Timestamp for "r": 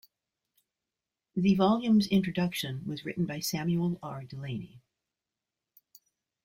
4.01-4.23